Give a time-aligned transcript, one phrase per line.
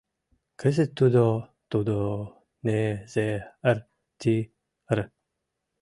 [0.61, 1.25] Кызыт тудо...
[1.71, 1.95] тудо...
[2.65, 4.97] не...зе...р...ти...р...»